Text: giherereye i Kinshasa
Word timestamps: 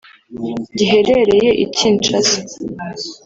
giherereye 0.77 1.49
i 1.63 1.65
Kinshasa 1.75 2.39